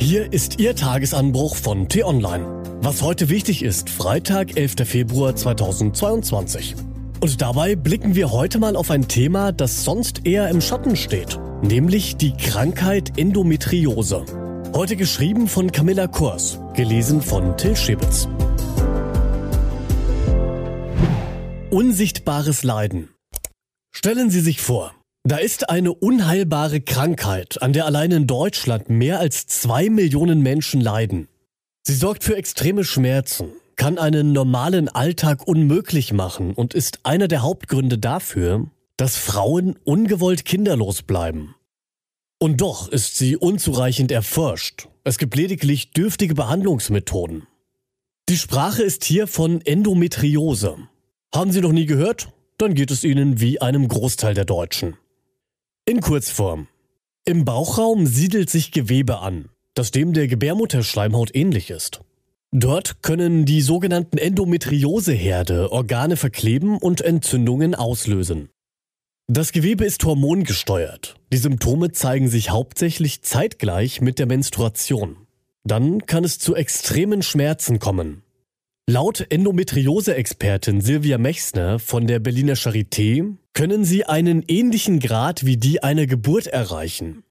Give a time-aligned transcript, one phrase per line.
[0.00, 2.78] Hier ist Ihr Tagesanbruch von T-Online.
[2.80, 4.76] Was heute wichtig ist, Freitag, 11.
[4.84, 6.76] Februar 2022.
[7.20, 11.40] Und dabei blicken wir heute mal auf ein Thema, das sonst eher im Schatten steht,
[11.62, 14.24] nämlich die Krankheit Endometriose.
[14.72, 18.28] Heute geschrieben von Camilla Kors, gelesen von Till Schibitz.
[21.70, 23.08] Unsichtbares Leiden.
[23.90, 24.94] Stellen Sie sich vor,
[25.30, 30.80] da ist eine unheilbare Krankheit, an der allein in Deutschland mehr als zwei Millionen Menschen
[30.80, 31.28] leiden.
[31.82, 37.42] Sie sorgt für extreme Schmerzen, kann einen normalen Alltag unmöglich machen und ist einer der
[37.42, 41.54] Hauptgründe dafür, dass Frauen ungewollt kinderlos bleiben.
[42.38, 44.88] Und doch ist sie unzureichend erforscht.
[45.04, 47.46] Es gibt lediglich dürftige Behandlungsmethoden.
[48.28, 50.76] Die Sprache ist hier von Endometriose.
[51.34, 52.28] Haben Sie noch nie gehört?
[52.58, 54.96] Dann geht es Ihnen wie einem Großteil der Deutschen.
[55.88, 56.68] In Kurzform.
[57.24, 62.02] Im Bauchraum siedelt sich Gewebe an, das dem der Gebärmutterschleimhaut ähnlich ist.
[62.50, 68.50] Dort können die sogenannten Endometrioseherde Organe verkleben und Entzündungen auslösen.
[69.28, 71.14] Das Gewebe ist hormongesteuert.
[71.32, 75.16] Die Symptome zeigen sich hauptsächlich zeitgleich mit der Menstruation.
[75.64, 78.24] Dann kann es zu extremen Schmerzen kommen.
[78.90, 85.82] Laut Endometriose-Expertin Silvia Mechsner von der Berliner Charité können sie einen ähnlichen Grad wie die
[85.82, 87.22] einer Geburt erreichen.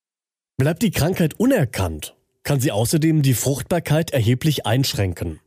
[0.58, 5.40] Bleibt die Krankheit unerkannt, kann sie außerdem die Fruchtbarkeit erheblich einschränken.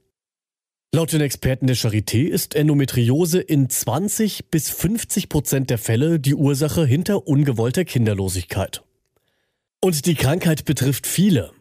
[0.93, 6.35] Laut den Experten der Charité ist Endometriose in 20 bis 50 Prozent der Fälle die
[6.35, 8.83] Ursache hinter ungewollter Kinderlosigkeit.
[9.81, 11.53] Und die Krankheit betrifft viele,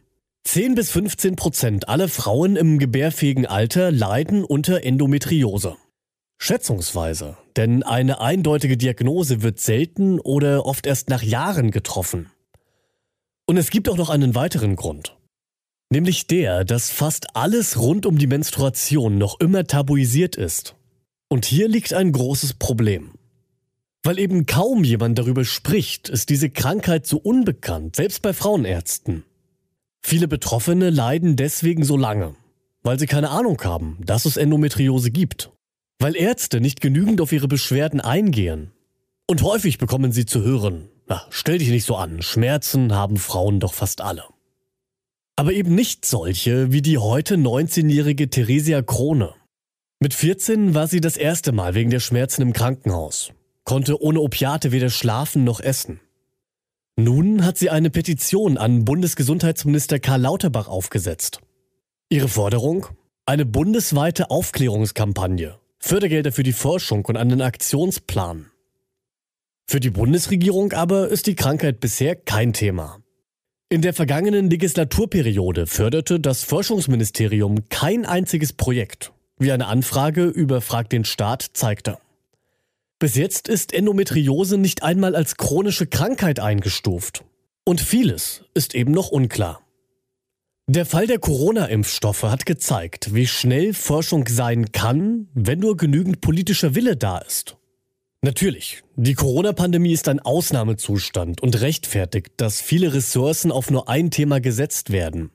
[0.52, 5.75] 10 bis 15 Prozent aller Frauen im gebärfähigen Alter leiden unter Endometriose.
[6.39, 12.31] Schätzungsweise, denn eine eindeutige Diagnose wird selten oder oft erst nach Jahren getroffen.
[13.45, 15.16] Und es gibt auch noch einen weiteren Grund.
[15.92, 20.76] Nämlich der, dass fast alles rund um die Menstruation noch immer tabuisiert ist.
[21.27, 23.11] Und hier liegt ein großes Problem.
[24.02, 29.26] Weil eben kaum jemand darüber spricht, ist diese Krankheit so unbekannt, selbst bei Frauenärzten.
[30.02, 32.36] Viele Betroffene leiden deswegen so lange,
[32.83, 35.52] weil sie keine Ahnung haben, dass es Endometriose gibt.
[35.99, 38.71] Weil Ärzte nicht genügend auf ihre Beschwerden eingehen.
[39.27, 43.59] Und häufig bekommen sie zu hören, na, stell dich nicht so an, Schmerzen haben Frauen
[43.59, 44.23] doch fast alle.
[45.36, 49.33] Aber eben nicht solche wie die heute 19-jährige Theresia Krone.
[49.99, 53.32] Mit 14 war sie das erste Mal wegen der Schmerzen im Krankenhaus,
[53.65, 55.99] konnte ohne Opiate weder schlafen noch essen.
[57.04, 61.39] Nun hat sie eine Petition an Bundesgesundheitsminister Karl Lauterbach aufgesetzt.
[62.10, 62.87] Ihre Forderung?
[63.26, 68.48] Eine bundesweite Aufklärungskampagne, Fördergelder für die Forschung und einen Aktionsplan.
[69.65, 72.99] Für die Bundesregierung aber ist die Krankheit bisher kein Thema.
[73.70, 80.89] In der vergangenen Legislaturperiode förderte das Forschungsministerium kein einziges Projekt, wie eine Anfrage über Frag
[80.89, 81.98] den Staat zeigte.
[82.99, 87.23] Bis jetzt ist Endometriose nicht einmal als chronische Krankheit eingestuft.
[87.64, 89.61] Und vieles ist eben noch unklar.
[90.67, 96.76] Der Fall der Corona-Impfstoffe hat gezeigt, wie schnell Forschung sein kann, wenn nur genügend politischer
[96.76, 97.55] Wille da ist.
[98.21, 104.42] Natürlich, die Corona-Pandemie ist ein Ausnahmezustand und rechtfertigt, dass viele Ressourcen auf nur ein Thema
[104.42, 105.32] gesetzt werden.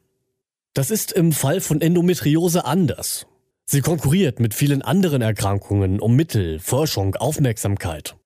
[0.74, 3.26] Das ist im Fall von Endometriose anders.
[3.66, 8.16] Sie konkurriert mit vielen anderen Erkrankungen um Mittel, Forschung, Aufmerksamkeit.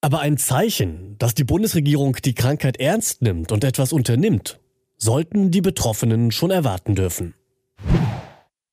[0.00, 4.60] Aber ein Zeichen, dass die Bundesregierung die Krankheit ernst nimmt und etwas unternimmt,
[4.96, 7.34] sollten die Betroffenen schon erwarten dürfen.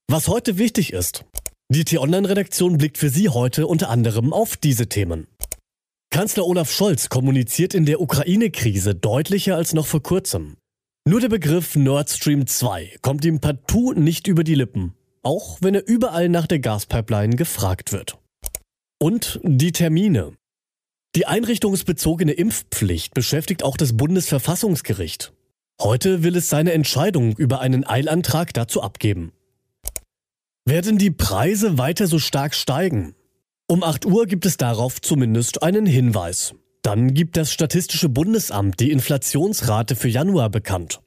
[0.07, 1.25] Was heute wichtig ist.
[1.69, 5.27] Die T-Online-Redaktion blickt für Sie heute unter anderem auf diese Themen.
[6.11, 10.57] Kanzler Olaf Scholz kommuniziert in der Ukraine-Krise deutlicher als noch vor kurzem.
[11.07, 14.93] Nur der Begriff Nord Stream 2 kommt ihm partout nicht über die Lippen
[15.25, 18.17] auch wenn er überall nach der Gaspipeline gefragt wird.
[19.01, 20.33] Und die Termine.
[21.15, 25.33] Die einrichtungsbezogene Impfpflicht beschäftigt auch das Bundesverfassungsgericht.
[25.81, 29.31] Heute will es seine Entscheidung über einen Eilantrag dazu abgeben.
[30.65, 33.15] Werden die Preise weiter so stark steigen?
[33.67, 36.53] Um 8 Uhr gibt es darauf zumindest einen Hinweis.
[36.81, 41.01] Dann gibt das Statistische Bundesamt die Inflationsrate für Januar bekannt.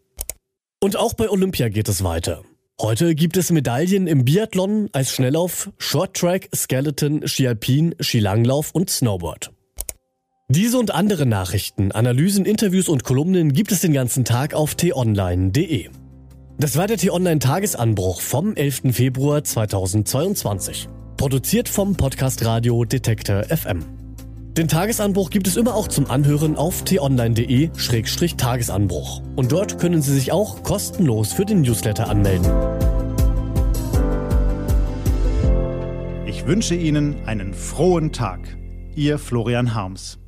[0.82, 2.44] Und auch bei Olympia geht es weiter.
[2.80, 9.50] Heute gibt es Medaillen im Biathlon, als Schnelllauf, Shorttrack, Skeleton, Skialpin, Skilanglauf und Snowboard.
[10.48, 15.88] Diese und andere Nachrichten, Analysen, Interviews und Kolumnen gibt es den ganzen Tag auf t-online.de.
[16.58, 18.82] Das war der T-Online Tagesanbruch vom 11.
[18.92, 20.88] Februar 2022.
[21.16, 24.07] Produziert vom Podcast Radio Detektor FM.
[24.58, 29.22] Den Tagesanbruch gibt es immer auch zum Anhören auf t-online.de-tagesanbruch.
[29.36, 32.50] Und dort können Sie sich auch kostenlos für den Newsletter anmelden.
[36.26, 38.40] Ich wünsche Ihnen einen frohen Tag.
[38.96, 40.18] Ihr Florian Harms.